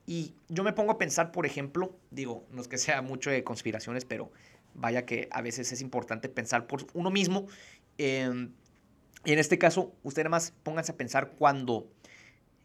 Y 0.07 0.37
yo 0.49 0.63
me 0.63 0.73
pongo 0.73 0.93
a 0.93 0.99
pensar, 0.99 1.33
por 1.33 1.45
ejemplo, 1.45 1.99
digo, 2.13 2.47
no 2.53 2.63
es 2.63 2.69
que 2.69 2.79
sea 2.79 3.03
mucho 3.03 3.31
de 3.31 3.43
conspiraciones, 3.43 4.05
pero 4.05 4.31
vaya 4.77 5.07
que 5.07 5.29
a 5.33 5.43
veces 5.43 5.73
es 5.73 5.81
importante 5.81 6.29
pensar 6.29 6.67
por 6.67 6.87
uno 6.95 7.11
mismo. 7.11 7.47
Em, 7.99 8.53
y 9.25 9.33
en 9.33 9.39
este 9.39 9.59
caso, 9.59 9.95
ustedes 10.03 10.31
más 10.31 10.53
pónganse 10.63 10.93
a 10.93 10.97
pensar 10.97 11.33
cuando 11.37 11.91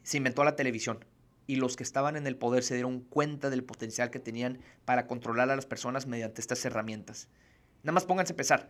se 0.03 0.17
inventó 0.17 0.43
la 0.43 0.55
televisión 0.55 1.05
y 1.47 1.55
los 1.55 1.75
que 1.75 1.83
estaban 1.83 2.15
en 2.15 2.27
el 2.27 2.35
poder 2.35 2.63
se 2.63 2.75
dieron 2.75 3.01
cuenta 3.01 3.49
del 3.49 3.63
potencial 3.63 4.11
que 4.11 4.19
tenían 4.19 4.59
para 4.85 5.07
controlar 5.07 5.49
a 5.49 5.55
las 5.55 5.65
personas 5.65 6.05
mediante 6.05 6.41
estas 6.41 6.63
herramientas. 6.65 7.29
Nada 7.83 7.93
más 7.93 8.05
pónganse 8.05 8.33
a 8.33 8.35
pensar. 8.35 8.69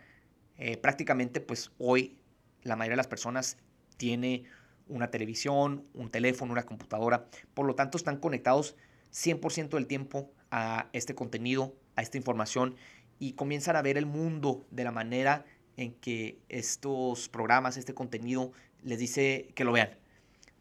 Eh, 0.57 0.77
prácticamente, 0.77 1.41
pues 1.41 1.71
hoy 1.79 2.17
la 2.63 2.75
mayoría 2.75 2.93
de 2.93 2.97
las 2.97 3.07
personas 3.07 3.57
tiene 3.97 4.45
una 4.87 5.09
televisión, 5.09 5.85
un 5.93 6.09
teléfono, 6.09 6.51
una 6.51 6.63
computadora. 6.63 7.25
Por 7.53 7.65
lo 7.65 7.75
tanto, 7.75 7.97
están 7.97 8.17
conectados 8.17 8.75
100% 9.11 9.69
del 9.69 9.87
tiempo 9.87 10.31
a 10.49 10.89
este 10.93 11.15
contenido, 11.15 11.75
a 11.95 12.01
esta 12.01 12.17
información 12.17 12.75
y 13.21 13.33
comienzan 13.33 13.75
a 13.75 13.83
ver 13.83 13.99
el 13.99 14.07
mundo 14.07 14.65
de 14.71 14.83
la 14.83 14.91
manera 14.91 15.45
en 15.77 15.93
que 15.93 16.39
estos 16.49 17.29
programas, 17.29 17.77
este 17.77 17.93
contenido, 17.93 18.51
les 18.81 18.97
dice 18.97 19.51
que 19.53 19.63
lo 19.63 19.71
vean. 19.71 19.91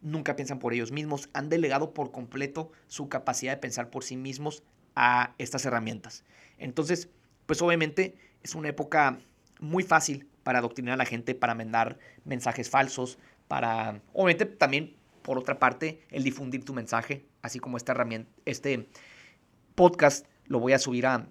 Nunca 0.03 0.35
piensan 0.35 0.59
por 0.59 0.71
ellos 0.71 0.91
mismos, 0.91 1.27
han 1.33 1.49
delegado 1.49 1.95
por 1.95 2.11
completo 2.11 2.71
su 2.85 3.09
capacidad 3.09 3.53
de 3.53 3.57
pensar 3.57 3.89
por 3.89 4.03
sí 4.03 4.15
mismos 4.15 4.61
a 4.95 5.33
estas 5.39 5.65
herramientas. 5.65 6.23
Entonces, 6.59 7.09
pues 7.47 7.63
obviamente 7.63 8.13
es 8.43 8.53
una 8.53 8.69
época 8.69 9.17
muy 9.59 9.81
fácil 9.81 10.27
para 10.43 10.59
adoctrinar 10.59 10.93
a 10.93 10.97
la 10.97 11.05
gente, 11.05 11.33
para 11.33 11.55
mandar 11.55 11.97
mensajes 12.25 12.69
falsos, 12.69 13.17
para, 13.47 14.03
obviamente 14.13 14.45
también, 14.45 14.95
por 15.23 15.39
otra 15.39 15.57
parte, 15.57 16.03
el 16.11 16.23
difundir 16.23 16.63
tu 16.63 16.75
mensaje, 16.75 17.25
así 17.41 17.57
como 17.57 17.77
esta 17.77 17.95
este 18.45 18.87
podcast 19.73 20.27
lo 20.45 20.59
voy 20.59 20.73
a 20.73 20.79
subir 20.79 21.07
a 21.07 21.27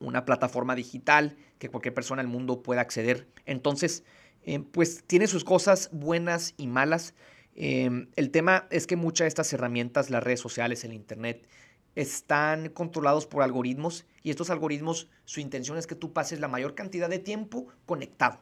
una 0.00 0.24
plataforma 0.24 0.74
digital 0.74 1.36
que 1.58 1.68
cualquier 1.68 1.94
persona 1.94 2.22
del 2.22 2.30
mundo 2.30 2.62
pueda 2.62 2.80
acceder. 2.80 3.28
Entonces, 3.46 4.04
eh, 4.42 4.60
pues 4.60 5.04
tiene 5.06 5.26
sus 5.26 5.44
cosas 5.44 5.90
buenas 5.92 6.54
y 6.56 6.66
malas. 6.66 7.14
Em, 7.54 8.08
el 8.16 8.30
tema 8.30 8.66
es 8.70 8.86
que 8.86 8.96
muchas 8.96 9.24
de 9.24 9.28
estas 9.28 9.52
herramientas, 9.52 10.10
las 10.10 10.22
redes 10.22 10.40
sociales, 10.40 10.84
el 10.84 10.92
Internet, 10.92 11.46
están 11.96 12.68
controlados 12.68 13.26
por 13.26 13.42
algoritmos 13.42 14.06
y 14.22 14.30
estos 14.30 14.50
algoritmos, 14.50 15.08
su 15.24 15.40
intención 15.40 15.78
es 15.78 15.86
que 15.88 15.96
tú 15.96 16.12
pases 16.12 16.38
la 16.38 16.46
mayor 16.46 16.74
cantidad 16.74 17.08
de 17.08 17.18
tiempo 17.18 17.66
conectado. 17.86 18.40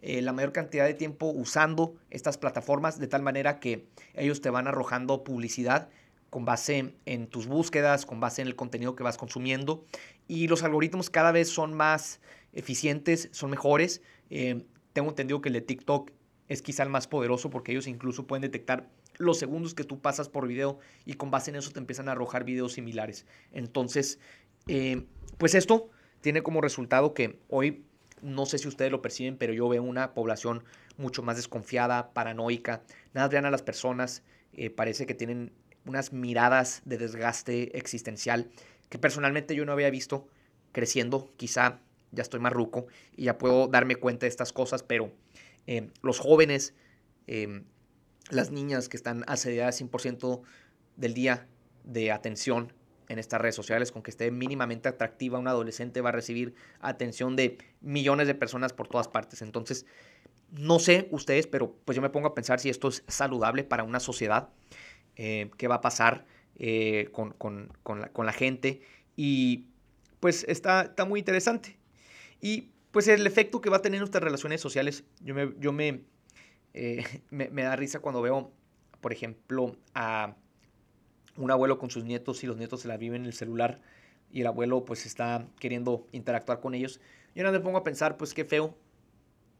Eh, 0.00 0.22
la 0.22 0.32
mayor 0.32 0.52
cantidad 0.52 0.84
de 0.86 0.94
tiempo 0.94 1.26
usando 1.26 1.94
estas 2.10 2.38
plataformas 2.38 2.98
de 2.98 3.06
tal 3.06 3.22
manera 3.22 3.60
que 3.60 3.86
ellos 4.14 4.40
te 4.40 4.50
van 4.50 4.66
arrojando 4.66 5.24
publicidad 5.24 5.88
con 6.34 6.44
base 6.44 6.96
en 7.06 7.28
tus 7.28 7.46
búsquedas, 7.46 8.04
con 8.06 8.18
base 8.18 8.42
en 8.42 8.48
el 8.48 8.56
contenido 8.56 8.96
que 8.96 9.04
vas 9.04 9.16
consumiendo 9.16 9.84
y 10.26 10.48
los 10.48 10.64
algoritmos 10.64 11.08
cada 11.08 11.30
vez 11.30 11.48
son 11.48 11.74
más 11.74 12.20
eficientes, 12.52 13.28
son 13.30 13.50
mejores. 13.50 14.02
Eh, 14.30 14.64
tengo 14.92 15.10
entendido 15.10 15.40
que 15.40 15.50
el 15.50 15.52
de 15.52 15.60
TikTok 15.60 16.10
es 16.48 16.60
quizá 16.60 16.82
el 16.82 16.88
más 16.88 17.06
poderoso 17.06 17.50
porque 17.50 17.70
ellos 17.70 17.86
incluso 17.86 18.26
pueden 18.26 18.42
detectar 18.42 18.90
los 19.16 19.38
segundos 19.38 19.74
que 19.74 19.84
tú 19.84 20.00
pasas 20.00 20.28
por 20.28 20.48
video 20.48 20.80
y 21.04 21.14
con 21.14 21.30
base 21.30 21.52
en 21.52 21.56
eso 21.56 21.70
te 21.70 21.78
empiezan 21.78 22.08
a 22.08 22.12
arrojar 22.12 22.42
videos 22.42 22.72
similares. 22.72 23.26
Entonces, 23.52 24.18
eh, 24.66 25.06
pues 25.38 25.54
esto 25.54 25.88
tiene 26.20 26.42
como 26.42 26.60
resultado 26.60 27.14
que 27.14 27.38
hoy 27.48 27.84
no 28.22 28.44
sé 28.44 28.58
si 28.58 28.66
ustedes 28.66 28.90
lo 28.90 29.02
perciben, 29.02 29.36
pero 29.36 29.52
yo 29.52 29.68
veo 29.68 29.84
una 29.84 30.14
población 30.14 30.64
mucho 30.96 31.22
más 31.22 31.36
desconfiada, 31.36 32.12
paranoica. 32.12 32.82
Nada 33.12 33.28
vean 33.28 33.46
a 33.46 33.52
las 33.52 33.62
personas, 33.62 34.24
eh, 34.52 34.70
parece 34.70 35.06
que 35.06 35.14
tienen 35.14 35.52
unas 35.86 36.12
miradas 36.12 36.82
de 36.84 36.98
desgaste 36.98 37.76
existencial 37.78 38.50
que 38.88 38.98
personalmente 38.98 39.54
yo 39.54 39.64
no 39.64 39.72
había 39.72 39.90
visto 39.90 40.28
creciendo. 40.72 41.32
Quizá 41.36 41.80
ya 42.12 42.22
estoy 42.22 42.40
más 42.40 42.52
y 43.16 43.24
ya 43.24 43.38
puedo 43.38 43.66
darme 43.66 43.96
cuenta 43.96 44.26
de 44.26 44.28
estas 44.28 44.52
cosas, 44.52 44.82
pero 44.82 45.12
eh, 45.66 45.90
los 46.02 46.18
jóvenes, 46.18 46.74
eh, 47.26 47.62
las 48.30 48.50
niñas 48.50 48.88
que 48.88 48.96
están 48.96 49.24
asediadas 49.26 49.80
100% 49.80 50.42
del 50.96 51.14
día 51.14 51.48
de 51.84 52.12
atención 52.12 52.72
en 53.08 53.18
estas 53.18 53.40
redes 53.40 53.54
sociales, 53.54 53.92
con 53.92 54.02
que 54.02 54.10
esté 54.10 54.30
mínimamente 54.30 54.88
atractiva, 54.88 55.38
un 55.38 55.48
adolescente 55.48 56.00
va 56.00 56.08
a 56.08 56.12
recibir 56.12 56.54
atención 56.80 57.36
de 57.36 57.58
millones 57.80 58.26
de 58.26 58.34
personas 58.34 58.72
por 58.72 58.88
todas 58.88 59.08
partes. 59.08 59.42
Entonces, 59.42 59.84
no 60.50 60.78
sé 60.78 61.08
ustedes, 61.10 61.46
pero 61.46 61.74
pues 61.84 61.96
yo 61.96 62.02
me 62.02 62.10
pongo 62.10 62.28
a 62.28 62.34
pensar 62.34 62.60
si 62.60 62.70
esto 62.70 62.88
es 62.88 63.02
saludable 63.08 63.64
para 63.64 63.82
una 63.82 64.00
sociedad, 64.00 64.48
eh, 65.16 65.50
qué 65.56 65.68
va 65.68 65.76
a 65.76 65.80
pasar 65.80 66.26
eh, 66.56 67.08
con, 67.12 67.36
la, 68.16 68.32
gente. 68.32 68.82
Y 69.16 69.66
pues 70.20 70.44
está, 70.48 70.82
está 70.82 71.04
muy 71.04 71.20
interesante. 71.20 71.76
Y 72.40 72.70
pues 72.90 73.08
el 73.08 73.26
efecto 73.26 73.60
que 73.60 73.70
va 73.70 73.78
a 73.78 73.82
tener 73.82 73.96
en 73.96 74.00
nuestras 74.00 74.22
relaciones 74.22 74.60
sociales, 74.60 75.04
yo 75.20 75.34
me, 75.34 75.52
yo 75.58 75.72
me, 75.72 76.02
eh, 76.74 77.04
me, 77.30 77.62
da 77.62 77.76
risa 77.76 78.00
cuando 78.00 78.22
veo, 78.22 78.52
por 79.00 79.12
ejemplo, 79.12 79.76
a 79.94 80.36
un 81.36 81.50
abuelo 81.50 81.78
con 81.78 81.90
sus 81.90 82.04
nietos 82.04 82.44
y 82.44 82.46
los 82.46 82.56
nietos 82.56 82.82
se 82.82 82.88
la 82.88 82.96
viven 82.96 83.22
en 83.22 83.26
el 83.26 83.32
celular 83.32 83.80
y 84.30 84.40
el 84.40 84.46
abuelo 84.46 84.84
pues 84.84 85.06
está 85.06 85.46
queriendo 85.58 86.06
interactuar 86.12 86.60
con 86.60 86.74
ellos. 86.74 87.00
Yo 87.34 87.42
no 87.42 87.50
me 87.50 87.60
pongo 87.60 87.78
a 87.78 87.84
pensar 87.84 88.16
pues 88.16 88.34
qué 88.34 88.44
feo 88.44 88.76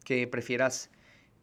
que 0.04 0.28
prefieras 0.28 0.90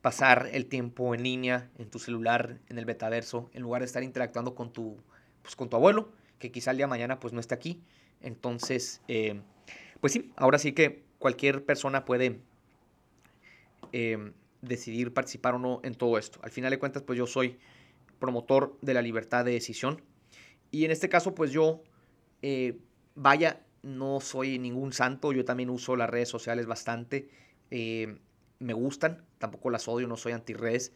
pasar 0.02 0.50
el 0.52 0.66
tiempo 0.66 1.14
en 1.14 1.24
línea, 1.24 1.70
en 1.78 1.90
tu 1.90 2.00
celular, 2.00 2.60
en 2.70 2.78
el 2.78 2.86
betaverso, 2.86 3.50
en 3.54 3.62
lugar 3.62 3.82
de 3.82 3.86
estar 3.86 4.04
interactuando 4.04 4.56
con 4.56 4.74
tu, 4.74 4.98
pues, 5.42 5.56
con 5.56 5.70
tu 5.70 5.76
abuelo, 5.76 6.12
que 6.40 6.52
quizá 6.52 6.72
el 6.72 6.78
día 6.78 6.88
de 6.88 6.90
mañana 6.90 7.20
pues 7.20 7.34
no 7.34 7.40
esté 7.40 7.54
aquí. 7.54 7.82
Entonces, 8.22 9.02
eh, 9.08 9.42
pues 10.00 10.14
sí, 10.14 10.32
ahora 10.36 10.58
sí 10.58 10.74
que 10.74 11.04
cualquier 11.20 11.64
persona 11.66 12.06
puede 12.06 12.40
eh, 13.92 14.32
decidir 14.62 15.14
participar 15.14 15.56
o 15.56 15.60
no 15.60 15.80
en 15.84 15.96
todo 15.96 16.18
esto. 16.18 16.40
Al 16.44 16.52
final 16.52 16.72
de 16.72 16.80
cuentas, 16.80 17.04
pues 17.04 17.18
yo 17.18 17.28
soy 17.28 17.58
promotor 18.20 18.78
de 18.82 18.94
la 18.94 19.02
libertad 19.02 19.46
de 19.46 19.52
decisión. 19.52 20.02
Y 20.72 20.86
en 20.86 20.92
este 20.92 21.10
caso, 21.10 21.36
pues 21.36 21.52
yo, 21.52 21.84
eh, 22.42 22.80
vaya, 23.16 23.62
no 23.84 24.20
soy 24.20 24.60
ningún 24.60 24.94
santo, 24.94 25.34
yo 25.34 25.44
también 25.44 25.70
uso 25.70 25.96
las 25.96 26.10
redes 26.10 26.30
sociales 26.30 26.66
bastante, 26.66 27.30
eh, 27.72 28.18
me 28.62 28.74
gustan, 28.74 29.26
tampoco 29.38 29.70
las 29.70 29.88
odio, 29.88 30.08
no 30.08 30.18
soy 30.18 30.34
anti-redes, 30.34 30.94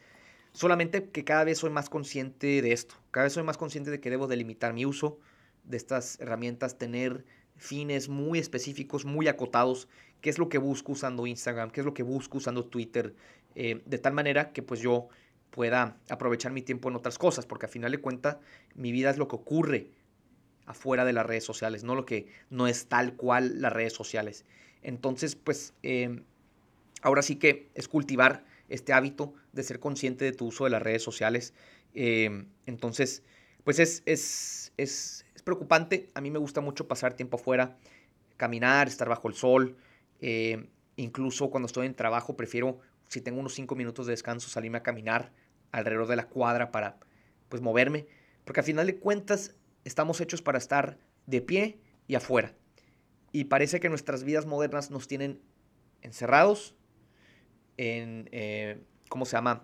solamente 0.52 1.10
que 1.10 1.24
cada 1.24 1.44
vez 1.44 1.58
soy 1.58 1.70
más 1.70 1.90
consciente 1.90 2.62
de 2.62 2.72
esto, 2.72 2.94
cada 3.10 3.24
vez 3.24 3.32
soy 3.32 3.42
más 3.42 3.58
consciente 3.58 3.90
de 3.90 4.00
que 4.00 4.10
debo 4.10 4.26
delimitar 4.26 4.72
mi 4.72 4.86
uso 4.86 5.18
de 5.64 5.76
estas 5.76 6.18
herramientas, 6.20 6.78
tener 6.78 7.24
fines 7.56 8.08
muy 8.08 8.38
específicos, 8.38 9.04
muy 9.04 9.28
acotados, 9.28 9.88
qué 10.20 10.30
es 10.30 10.38
lo 10.38 10.48
que 10.48 10.58
busco 10.58 10.92
usando 10.92 11.26
Instagram, 11.26 11.70
qué 11.70 11.80
es 11.80 11.86
lo 11.86 11.94
que 11.94 12.02
busco 12.02 12.38
usando 12.38 12.64
Twitter, 12.64 13.14
eh, 13.54 13.82
de 13.84 13.98
tal 13.98 14.12
manera 14.12 14.52
que 14.52 14.62
pues 14.62 14.80
yo 14.80 15.08
pueda 15.50 15.96
aprovechar 16.10 16.52
mi 16.52 16.62
tiempo 16.62 16.88
en 16.88 16.96
otras 16.96 17.18
cosas, 17.18 17.46
porque 17.46 17.66
a 17.66 17.68
final 17.68 17.92
de 17.92 17.98
cuentas 17.98 18.36
mi 18.74 18.92
vida 18.92 19.10
es 19.10 19.16
lo 19.16 19.28
que 19.28 19.36
ocurre 19.36 19.90
afuera 20.66 21.04
de 21.04 21.12
las 21.12 21.24
redes 21.24 21.44
sociales, 21.44 21.84
no 21.84 21.94
lo 21.94 22.04
que 22.04 22.26
no 22.50 22.66
es 22.66 22.88
tal 22.88 23.14
cual 23.14 23.60
las 23.62 23.72
redes 23.72 23.94
sociales. 23.94 24.44
Entonces, 24.82 25.34
pues 25.36 25.74
em, 25.82 26.24
ahora 27.06 27.22
sí 27.22 27.36
que 27.36 27.70
es 27.74 27.86
cultivar 27.86 28.44
este 28.68 28.92
hábito 28.92 29.32
de 29.52 29.62
ser 29.62 29.78
consciente 29.78 30.24
de 30.24 30.32
tu 30.32 30.46
uso 30.46 30.64
de 30.64 30.70
las 30.70 30.82
redes 30.82 31.04
sociales. 31.04 31.54
Em, 31.94 32.48
entonces, 32.66 33.22
pues 33.62 33.78
es, 33.78 34.02
es, 34.06 34.72
es, 34.76 35.24
preocupante. 35.44 36.10
A 36.14 36.20
mí 36.20 36.32
me 36.32 36.40
gusta 36.40 36.60
mucho 36.60 36.88
pasar 36.88 37.14
tiempo 37.14 37.36
afuera, 37.36 37.76
caminar, 38.36 38.88
estar 38.88 39.08
bajo 39.08 39.28
el 39.28 39.34
sol. 39.34 39.76
Em, 40.20 40.66
incluso 40.96 41.48
cuando 41.48 41.66
estoy 41.66 41.86
en 41.86 41.94
trabajo, 41.94 42.36
prefiero, 42.36 42.80
si 43.06 43.20
tengo 43.20 43.38
unos 43.38 43.54
cinco 43.54 43.76
minutos 43.76 44.06
de 44.06 44.12
descanso, 44.12 44.48
salirme 44.48 44.78
a 44.78 44.82
caminar 44.82 45.30
alrededor 45.70 46.08
de 46.08 46.16
la 46.16 46.26
cuadra 46.26 46.72
para 46.72 46.98
pues 47.48 47.62
moverme, 47.62 48.08
Porque 48.44 48.58
al 48.58 48.66
final 48.66 48.86
de 48.88 48.98
cuentas 48.98 49.54
estamos 49.84 50.20
hechos 50.20 50.42
para 50.42 50.58
estar 50.58 50.98
de 51.26 51.40
pie 51.40 51.78
y 52.08 52.16
afuera. 52.16 52.56
Y 53.30 53.44
parece 53.44 53.78
que 53.78 53.88
nuestras 53.88 54.24
vidas 54.24 54.44
modernas 54.44 54.90
nos 54.90 55.06
tienen 55.06 55.40
encerrados 56.02 56.74
en, 57.76 58.28
eh, 58.32 58.80
¿cómo 59.08 59.24
se 59.24 59.36
llama? 59.36 59.62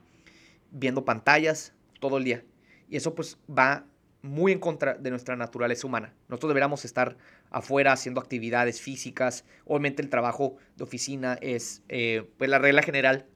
Viendo 0.71 1.05
pantallas 1.05 1.75
todo 2.01 2.19
el 2.19 2.25
día. 2.25 2.45
Y 2.89 2.97
eso 2.97 3.15
pues 3.15 3.39
va 3.49 3.87
muy 4.23 4.53
en 4.53 4.61
contra 4.61 4.95
de 4.95 5.11
nuestra 5.11 5.37
naturaleza 5.37 5.87
humana. 5.87 6.15
Nosotros 6.29 6.51
deberíamos 6.51 6.85
estar 6.85 7.17
afuera 7.51 7.93
haciendo 7.93 8.21
actividades 8.21 8.81
físicas. 8.81 9.45
Obviamente 9.65 10.03
el 10.03 10.09
trabajo 10.09 10.57
de 10.77 10.85
oficina 10.85 11.39
es 11.41 11.83
eh, 11.89 12.29
pues 12.39 12.49
la 12.49 12.59
regla 12.59 12.83
general 12.83 13.27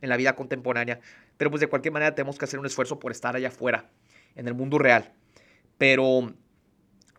en 0.00 0.08
la 0.08 0.16
vida 0.16 0.36
contemporánea. 0.36 1.00
Pero 1.36 1.50
pues 1.50 1.60
de 1.60 1.66
cualquier 1.66 1.92
manera 1.92 2.14
tenemos 2.14 2.38
que 2.38 2.44
hacer 2.44 2.60
un 2.60 2.66
esfuerzo 2.66 2.98
por 2.98 3.12
estar 3.12 3.36
allá 3.36 3.48
afuera, 3.48 3.90
en 4.34 4.46
el 4.46 4.54
mundo 4.54 4.78
real. 4.78 5.12
Pero 5.76 6.34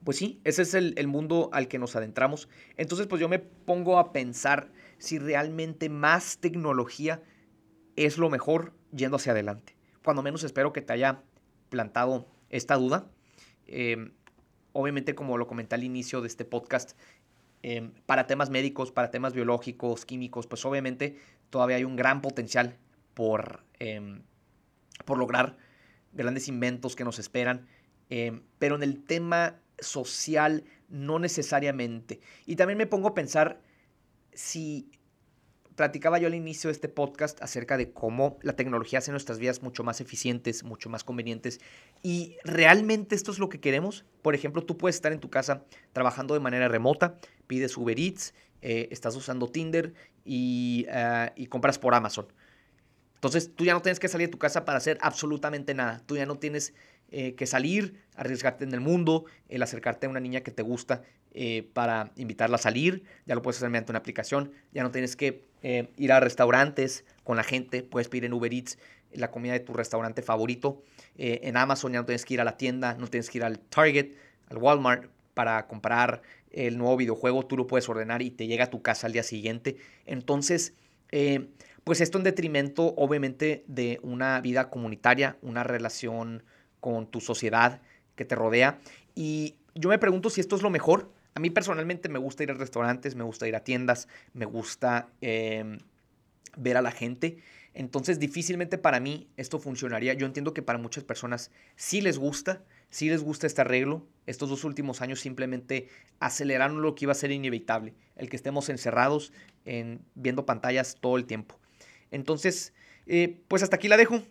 pues 0.04 0.18
sí, 0.18 0.40
ese 0.44 0.62
es 0.62 0.74
el, 0.74 1.08
mundo 1.08 1.50
al 1.52 1.68
que 1.68 1.78
nos 1.80 1.96
adentramos. 1.96 2.48
Entonces, 2.78 3.08
pues 3.08 3.20
yo 3.20 3.28
me 3.28 3.40
pongo 3.40 4.00
a 4.00 4.12
pensar 4.12 4.72
si 5.00 5.18
realmente 5.18 5.90
más 5.90 6.38
tecnología 6.38 7.24
es 7.96 8.18
lo 8.18 8.30
mejor 8.30 8.74
yendo 8.92 9.18
hacia 9.18 9.32
adelante. 9.32 9.76
Cuando 10.04 10.22
menos 10.22 10.44
espero 10.44 10.72
que 10.72 10.82
te 10.82 10.94
haya 10.94 11.24
plantado 11.70 12.28
esta 12.50 12.76
duda. 12.76 13.10
Em, 13.66 14.12
obviamente, 14.74 15.16
como 15.16 15.38
lo 15.38 15.48
comenté 15.48 15.76
al 15.76 15.84
inicio 15.84 16.22
de 16.22 16.28
este 16.28 16.46
podcast, 16.46 16.98
em, 17.62 17.92
para 18.06 18.28
temas 18.28 18.50
médicos, 18.50 18.92
para 18.92 19.12
temas 19.12 19.34
biológicos, 19.34 20.06
químicos, 20.06 20.48
pues 20.48 20.66
obviamente 20.66 21.18
todavía 21.50 21.78
hay 21.78 21.84
un 21.84 21.96
gran 21.96 22.22
potencial 22.22 22.78
por, 23.14 23.64
em, 23.80 24.24
por 25.06 25.18
lograr 25.18 25.58
grandes 26.14 26.48
inventos 26.48 26.96
que 26.96 27.04
nos 27.04 27.20
esperan. 27.20 27.68
pero 28.58 28.76
en 28.76 28.82
el 28.82 29.04
tema 29.04 29.60
social, 29.78 30.64
no 30.90 31.20
necesariamente. 31.20 32.22
Y 32.48 32.56
también 32.56 32.80
me 32.80 32.88
pongo 32.88 33.10
a 33.10 33.14
pensar 33.14 33.62
si 34.40 34.90
platicaba 35.76 36.18
yo 36.18 36.28
al 36.28 36.34
inicio 36.34 36.70
de 36.70 36.72
este 36.72 36.88
podcast 36.88 37.42
acerca 37.42 37.76
de 37.76 37.92
cómo 37.92 38.38
la 38.42 38.56
tecnología 38.56 39.00
hace 39.00 39.12
nuestras 39.12 39.38
vidas 39.38 39.62
mucho 39.62 39.84
más 39.84 40.00
eficientes, 40.00 40.64
mucho 40.64 40.90
más 40.90 41.04
convenientes. 41.04 41.60
Y 42.04 42.38
realmente 42.46 43.16
esto 43.16 43.32
es 43.32 43.40
lo 43.40 43.50
que 43.50 43.60
queremos. 43.60 44.06
Por 44.22 44.36
ejemplo, 44.36 44.64
tú 44.64 44.78
puedes 44.78 44.96
estar 44.96 45.12
en 45.12 45.20
tu 45.20 45.30
casa 45.30 45.66
trabajando 45.92 46.34
de 46.36 46.40
manera 46.40 46.70
remota, 46.70 47.18
pides 47.48 47.76
Uber 47.76 48.00
Eats, 48.00 48.34
eh, 48.62 48.88
estás 48.92 49.14
usando 49.18 49.48
Tinder 49.48 49.94
y, 50.24 50.86
ah, 50.90 51.34
y 51.36 51.48
compras 51.48 51.78
por 51.78 51.94
Amazon. 51.94 52.28
Entonces 53.16 53.54
tú 53.54 53.66
ya 53.66 53.74
no 53.74 53.82
tienes 53.82 54.00
que 54.00 54.08
salir 54.08 54.28
de 54.28 54.32
tu 54.32 54.40
casa 54.40 54.64
para 54.64 54.78
hacer 54.78 54.98
absolutamente 55.02 55.74
nada. 55.74 56.02
Tú 56.06 56.16
ya 56.16 56.26
no 56.26 56.38
tienes 56.38 56.74
eh, 57.12 57.36
que 57.36 57.46
salir, 57.48 58.04
arriesgarte 58.16 58.64
en 58.64 58.74
el 58.74 58.80
mundo, 58.80 59.26
el 59.50 59.64
acercarte 59.64 60.06
a 60.06 60.10
una 60.10 60.20
niña 60.20 60.42
que 60.42 60.52
te 60.52 60.62
gusta 60.62 61.02
eh, 61.42 61.70
para 61.72 62.12
invitarla 62.18 62.56
a 62.56 62.60
salir, 62.60 63.06
ya 63.26 63.34
lo 63.34 63.42
puedes 63.42 63.56
hacer 63.56 63.70
mediante 63.70 63.94
una 63.94 64.00
aplicación, 64.00 64.52
ya 64.74 64.84
no 64.84 64.92
tienes 64.92 65.16
que 65.16 65.46
eh, 65.64 65.88
ir 65.96 66.12
a 66.12 66.20
restaurantes 66.20 67.06
con 67.24 67.38
la 67.38 67.44
gente, 67.44 67.82
puedes 67.82 68.10
pedir 68.10 68.26
en 68.26 68.34
Uber 68.34 68.54
Eats 68.54 68.78
la 69.14 69.32
comida 69.32 69.54
de 69.54 69.62
tu 69.62 69.72
restaurante 69.72 70.22
favorito, 70.22 70.84
en 71.16 71.56
Amazon 71.56 71.94
ya 71.94 72.00
no 72.00 72.06
tienes 72.06 72.26
que 72.26 72.34
ir 72.34 72.42
a 72.42 72.44
la 72.44 72.58
tienda, 72.58 72.96
no 72.96 73.08
tienes 73.08 73.30
que 73.30 73.38
ir 73.38 73.46
al 73.46 73.58
Target, 73.58 74.16
al 74.50 74.58
Walmart 74.58 75.10
para 75.34 75.66
comprar 75.66 76.24
el 76.52 76.78
nuevo 76.78 76.98
videojuego, 76.98 77.46
tú 77.46 77.56
lo 77.56 77.68
puedes 77.68 77.88
ordenar 77.88 78.22
y 78.22 78.32
te 78.32 78.46
llega 78.46 78.66
a 78.66 78.70
tu 78.70 78.82
casa 78.82 79.08
al 79.08 79.14
día 79.14 79.24
siguiente. 79.24 79.78
Entonces, 80.06 80.74
pues 81.86 82.02
esto 82.02 82.18
en 82.18 82.26
detrimento 82.26 82.94
obviamente 82.98 83.64
de 83.68 84.00
una 84.04 84.42
vida 84.42 84.70
comunitaria, 84.70 85.38
una 85.42 85.64
relación 85.64 86.44
con 86.82 87.08
tu 87.08 87.22
sociedad 87.22 87.82
que 88.16 88.26
te 88.26 88.36
rodea. 88.36 88.80
Y 89.16 89.56
yo 89.74 89.90
me 89.90 89.98
pregunto 89.98 90.30
si 90.30 90.42
esto 90.42 90.58
es 90.58 90.62
lo 90.62 90.70
mejor. 90.70 91.10
A 91.36 91.40
mí 91.40 91.50
personalmente 91.50 92.10
me 92.10 92.20
gusta 92.20 92.44
ir 92.44 92.52
a 92.52 92.54
restaurantes, 92.54 93.16
me 93.16 93.24
gusta 93.24 93.48
ir 93.48 93.56
a 93.56 93.64
tiendas, 93.64 94.08
me 94.34 94.46
gusta 94.46 95.10
em, 95.22 95.80
ver 96.58 96.78
a 96.78 96.82
la 96.82 96.92
gente. 96.92 97.38
Entonces 97.74 98.20
difícilmente 98.20 98.78
para 98.78 99.00
mí 99.00 99.28
esto 99.38 99.60
funcionaría. 99.60 100.14
Yo 100.14 100.26
entiendo 100.26 100.54
que 100.54 100.62
para 100.62 100.80
muchas 100.80 101.04
personas 101.04 101.52
sí 101.76 102.02
les 102.02 102.18
gusta, 102.18 102.64
sí 102.90 103.10
les 103.10 103.22
gusta 103.22 103.48
este 103.48 103.62
arreglo. 103.62 104.06
Estos 104.26 104.50
dos 104.50 104.64
últimos 104.64 105.02
años 105.02 105.20
simplemente 105.20 105.88
aceleraron 106.20 106.82
lo 106.82 106.96
que 106.96 107.06
iba 107.06 107.12
a 107.12 107.16
ser 107.16 107.32
inevitable, 107.32 107.94
el 108.16 108.30
que 108.30 108.36
estemos 108.36 108.70
encerrados 108.70 109.32
en, 109.66 110.02
viendo 110.16 110.46
pantallas 110.46 110.98
todo 111.00 111.18
el 111.18 111.26
tiempo. 111.26 111.60
Entonces, 112.12 112.74
eh, 113.06 113.42
pues 113.48 113.64
hasta 113.64 113.76
aquí 113.76 113.88
la 113.88 113.98
dejo. 113.98 114.24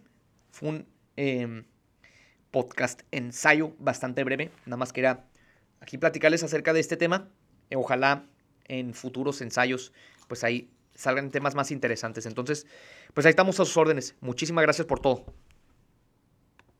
Fue 0.51 0.69
un... 0.69 0.87
Em, 1.17 1.65
podcast 2.51 3.03
ensayo 3.11 3.75
bastante 3.79 4.25
breve. 4.25 4.51
Nada 4.67 4.77
más 4.77 4.93
quería 4.93 5.25
aquí 5.81 5.99
platicarles 5.99 6.43
acerca 6.43 6.73
de 6.73 6.81
este 6.81 6.97
tema. 6.97 7.29
Ojalá 7.75 8.25
en 8.65 8.95
futuros 8.95 9.41
ensayos 9.41 9.93
pues 10.29 10.45
ahí 10.45 10.71
salgan 10.95 11.31
temas 11.31 11.55
más 11.55 11.71
interesantes. 11.71 12.27
Entonces, 12.27 12.67
pues 13.15 13.27
ahí 13.27 13.31
estamos 13.31 13.59
a 13.59 13.65
sus 13.65 13.77
órdenes. 13.77 14.15
Muchísimas 14.21 14.63
gracias 14.63 14.87
por 14.87 15.01
todo. 15.01 15.25